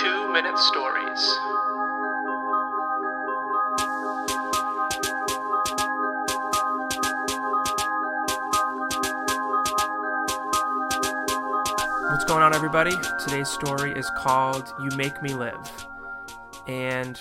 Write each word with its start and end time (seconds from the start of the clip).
Two 0.00 0.32
Minute 0.32 0.58
Stories. 0.58 1.38
What's 12.10 12.24
going 12.24 12.42
on, 12.42 12.54
everybody? 12.54 12.90
Today's 13.20 13.48
story 13.48 13.92
is 13.92 14.10
called 14.16 14.72
You 14.80 14.88
Make 14.96 15.22
Me 15.22 15.32
Live. 15.32 15.86
And 16.66 17.20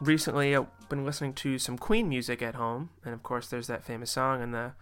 recently, 0.00 0.54
I've 0.54 0.66
been 0.88 1.04
listening 1.04 1.32
to 1.34 1.58
some 1.58 1.76
Queen 1.76 2.08
music 2.08 2.40
at 2.40 2.54
home. 2.54 2.90
And 3.04 3.14
of 3.14 3.24
course, 3.24 3.48
there's 3.48 3.66
that 3.66 3.84
famous 3.84 4.12
song 4.12 4.42
and 4.42 4.54
the 4.54 4.74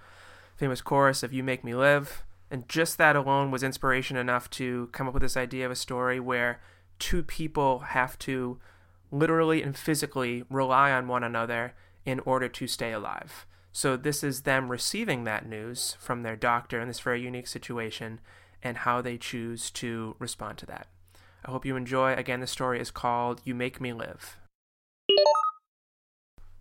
famous 0.56 0.82
chorus 0.82 1.22
of 1.22 1.32
You 1.32 1.42
Make 1.42 1.64
Me 1.64 1.74
Live. 1.74 2.22
And 2.50 2.68
just 2.68 2.98
that 2.98 3.16
alone 3.16 3.50
was 3.50 3.62
inspiration 3.62 4.18
enough 4.18 4.50
to 4.50 4.88
come 4.92 5.08
up 5.08 5.14
with 5.14 5.22
this 5.22 5.36
idea 5.36 5.64
of 5.64 5.72
a 5.72 5.76
story 5.76 6.20
where 6.20 6.60
two 7.00 7.22
people 7.24 7.80
have 7.80 8.16
to 8.20 8.60
literally 9.10 9.62
and 9.62 9.76
physically 9.76 10.44
rely 10.48 10.92
on 10.92 11.08
one 11.08 11.24
another 11.24 11.74
in 12.04 12.20
order 12.20 12.48
to 12.48 12.66
stay 12.66 12.92
alive. 12.92 13.46
So, 13.72 13.96
this 13.96 14.24
is 14.24 14.42
them 14.42 14.68
receiving 14.68 15.24
that 15.24 15.46
news 15.46 15.96
from 16.00 16.22
their 16.22 16.36
doctor 16.36 16.80
in 16.80 16.88
this 16.88 17.00
very 17.00 17.22
unique 17.22 17.46
situation 17.46 18.20
and 18.62 18.78
how 18.78 19.00
they 19.00 19.16
choose 19.16 19.70
to 19.72 20.16
respond 20.18 20.58
to 20.58 20.66
that. 20.66 20.88
I 21.44 21.50
hope 21.50 21.64
you 21.64 21.76
enjoy. 21.76 22.14
Again, 22.14 22.40
the 22.40 22.46
story 22.46 22.80
is 22.80 22.90
called 22.90 23.40
You 23.44 23.54
Make 23.54 23.80
Me 23.80 23.92
Live. 23.92 24.36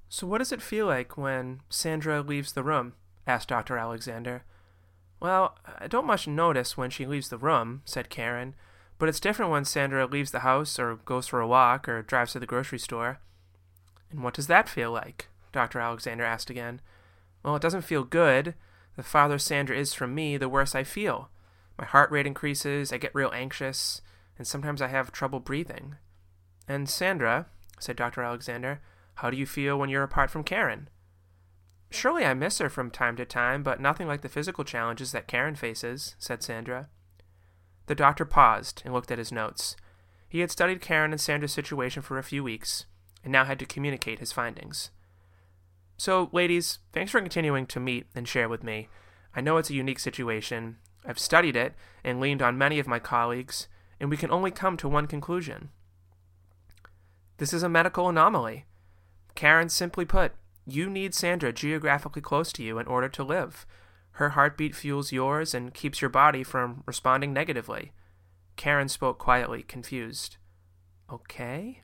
So, 0.07 0.25
what 0.27 0.37
does 0.37 0.51
it 0.51 0.61
feel 0.61 0.85
like 0.85 1.17
when 1.17 1.61
Sandra 1.69 2.21
leaves 2.21 2.53
the 2.53 2.63
room? 2.63 2.93
asked 3.27 3.49
Dr. 3.49 3.77
Alexander. 3.77 4.43
Well, 5.19 5.57
I 5.79 5.87
don't 5.87 6.07
much 6.07 6.27
notice 6.27 6.77
when 6.77 6.89
she 6.89 7.05
leaves 7.05 7.29
the 7.29 7.37
room, 7.37 7.81
said 7.85 8.09
Karen, 8.09 8.55
but 8.99 9.09
it's 9.09 9.19
different 9.19 9.51
when 9.51 9.65
Sandra 9.65 10.05
leaves 10.05 10.31
the 10.31 10.39
house 10.39 10.77
or 10.77 10.97
goes 10.97 11.27
for 11.27 11.39
a 11.39 11.47
walk 11.47 11.87
or 11.89 12.01
drives 12.03 12.33
to 12.33 12.39
the 12.39 12.45
grocery 12.45 12.77
store. 12.77 13.19
And 14.11 14.23
what 14.23 14.33
does 14.33 14.47
that 14.47 14.69
feel 14.69 14.91
like? 14.91 15.27
Dr. 15.51 15.79
Alexander 15.79 16.23
asked 16.23 16.49
again. 16.49 16.81
Well, 17.43 17.55
it 17.55 17.61
doesn't 17.61 17.83
feel 17.83 18.03
good. 18.03 18.53
The 18.97 19.03
farther 19.03 19.39
Sandra 19.39 19.77
is 19.77 19.93
from 19.93 20.13
me, 20.13 20.35
the 20.37 20.49
worse 20.49 20.75
I 20.75 20.83
feel. 20.83 21.29
My 21.77 21.85
heart 21.85 22.11
rate 22.11 22.27
increases, 22.27 22.91
I 22.91 22.97
get 22.97 23.15
real 23.15 23.31
anxious, 23.33 24.01
and 24.37 24.45
sometimes 24.45 24.81
I 24.81 24.87
have 24.87 25.11
trouble 25.11 25.39
breathing. 25.39 25.95
And 26.67 26.89
Sandra, 26.89 27.45
said 27.79 27.95
Dr. 27.95 28.21
Alexander, 28.21 28.81
how 29.15 29.29
do 29.29 29.37
you 29.37 29.45
feel 29.45 29.79
when 29.79 29.89
you're 29.89 30.03
apart 30.03 30.29
from 30.29 30.43
Karen? 30.43 30.89
Surely 31.89 32.25
I 32.25 32.33
miss 32.33 32.59
her 32.59 32.69
from 32.69 32.91
time 32.91 33.15
to 33.15 33.25
time, 33.25 33.63
but 33.63 33.79
nothing 33.79 34.07
like 34.07 34.21
the 34.21 34.29
physical 34.29 34.63
challenges 34.63 35.13
that 35.13 35.27
Karen 35.27 35.55
faces, 35.55 36.15
said 36.19 36.43
Sandra. 36.43 36.89
The 37.89 37.95
doctor 37.95 38.23
paused 38.23 38.83
and 38.85 38.93
looked 38.93 39.09
at 39.09 39.17
his 39.17 39.31
notes. 39.31 39.75
He 40.27 40.41
had 40.41 40.51
studied 40.51 40.79
Karen 40.79 41.09
and 41.09 41.19
Sandra's 41.19 41.53
situation 41.53 42.03
for 42.03 42.19
a 42.19 42.23
few 42.23 42.43
weeks, 42.43 42.85
and 43.23 43.31
now 43.31 43.45
had 43.45 43.57
to 43.57 43.65
communicate 43.65 44.19
his 44.19 44.31
findings. 44.31 44.91
So, 45.97 46.29
ladies, 46.31 46.77
thanks 46.93 47.11
for 47.11 47.19
continuing 47.19 47.65
to 47.65 47.79
meet 47.79 48.05
and 48.13 48.27
share 48.27 48.47
with 48.47 48.61
me. 48.61 48.89
I 49.35 49.41
know 49.41 49.57
it's 49.57 49.71
a 49.71 49.73
unique 49.73 49.97
situation, 49.97 50.77
I've 51.03 51.17
studied 51.17 51.55
it 51.55 51.73
and 52.03 52.19
leaned 52.19 52.43
on 52.43 52.59
many 52.59 52.77
of 52.77 52.85
my 52.85 52.99
colleagues, 52.99 53.67
and 53.99 54.11
we 54.11 54.17
can 54.17 54.29
only 54.29 54.51
come 54.51 54.77
to 54.77 54.87
one 54.87 55.07
conclusion. 55.07 55.69
This 57.37 57.53
is 57.53 57.63
a 57.63 57.69
medical 57.69 58.07
anomaly. 58.07 58.67
Karen, 59.33 59.67
simply 59.67 60.05
put, 60.05 60.33
you 60.67 60.91
need 60.91 61.15
Sandra 61.15 61.51
geographically 61.51 62.21
close 62.21 62.53
to 62.53 62.61
you 62.61 62.77
in 62.77 62.85
order 62.85 63.09
to 63.09 63.23
live. 63.23 63.65
Her 64.19 64.31
heartbeat 64.31 64.75
fuels 64.75 65.13
yours 65.13 65.53
and 65.53 65.73
keeps 65.73 66.01
your 66.01 66.09
body 66.09 66.43
from 66.43 66.83
responding 66.85 67.31
negatively. 67.31 67.93
Karen 68.57 68.89
spoke 68.89 69.17
quietly, 69.17 69.63
confused. 69.63 70.35
Okay? 71.09 71.83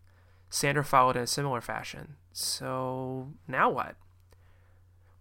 Sandra 0.50 0.84
followed 0.84 1.16
in 1.16 1.22
a 1.22 1.28
similar 1.28 1.62
fashion. 1.62 2.18
So, 2.34 3.30
now 3.48 3.70
what? 3.70 3.96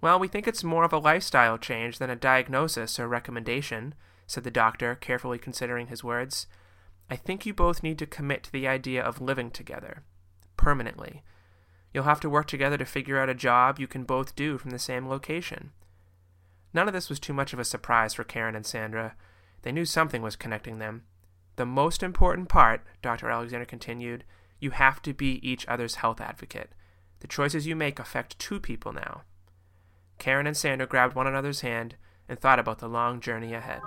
Well, 0.00 0.18
we 0.18 0.26
think 0.26 0.48
it's 0.48 0.64
more 0.64 0.82
of 0.82 0.92
a 0.92 0.98
lifestyle 0.98 1.56
change 1.56 1.98
than 1.98 2.10
a 2.10 2.16
diagnosis 2.16 2.98
or 2.98 3.06
recommendation, 3.06 3.94
said 4.26 4.42
the 4.42 4.50
doctor, 4.50 4.96
carefully 4.96 5.38
considering 5.38 5.86
his 5.86 6.02
words. 6.02 6.48
I 7.08 7.14
think 7.14 7.46
you 7.46 7.54
both 7.54 7.84
need 7.84 8.00
to 8.00 8.06
commit 8.06 8.42
to 8.42 8.52
the 8.52 8.66
idea 8.66 9.00
of 9.00 9.20
living 9.20 9.52
together. 9.52 10.02
Permanently. 10.56 11.22
You'll 11.92 12.10
have 12.10 12.20
to 12.22 12.28
work 12.28 12.48
together 12.48 12.76
to 12.76 12.84
figure 12.84 13.20
out 13.20 13.30
a 13.30 13.34
job 13.34 13.78
you 13.78 13.86
can 13.86 14.02
both 14.02 14.34
do 14.34 14.58
from 14.58 14.72
the 14.72 14.80
same 14.80 15.08
location. 15.08 15.70
None 16.74 16.88
of 16.88 16.92
this 16.92 17.08
was 17.08 17.20
too 17.20 17.32
much 17.32 17.52
of 17.52 17.60
a 17.60 17.64
surprise 17.64 18.14
for 18.14 18.24
Karen 18.24 18.56
and 18.56 18.66
Sandra. 18.66 19.14
They 19.62 19.72
knew 19.72 19.84
something 19.84 20.20
was 20.20 20.36
connecting 20.36 20.80
them. 20.80 21.04
The 21.56 21.64
most 21.64 22.02
important 22.02 22.48
part, 22.48 22.82
Dr. 23.00 23.30
Alexander 23.30 23.64
continued, 23.64 24.24
you 24.58 24.72
have 24.72 25.00
to 25.02 25.14
be 25.14 25.38
each 25.48 25.66
other's 25.68 25.96
health 25.96 26.20
advocate. 26.20 26.72
The 27.20 27.28
choices 27.28 27.66
you 27.66 27.76
make 27.76 27.98
affect 28.00 28.38
two 28.38 28.58
people 28.58 28.92
now. 28.92 29.22
Karen 30.18 30.46
and 30.46 30.56
Sandra 30.56 30.86
grabbed 30.86 31.14
one 31.14 31.28
another's 31.28 31.60
hand 31.60 31.94
and 32.28 32.38
thought 32.38 32.58
about 32.58 32.80
the 32.80 32.88
long 32.88 33.20
journey 33.20 33.54
ahead. 33.54 33.80